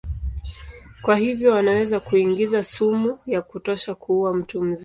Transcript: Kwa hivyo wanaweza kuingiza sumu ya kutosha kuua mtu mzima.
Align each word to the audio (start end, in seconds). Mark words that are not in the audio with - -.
Kwa 1.01 1.15
hivyo 1.17 1.51
wanaweza 1.51 1.99
kuingiza 1.99 2.63
sumu 2.63 3.19
ya 3.25 3.41
kutosha 3.41 3.95
kuua 3.95 4.33
mtu 4.33 4.61
mzima. 4.63 4.79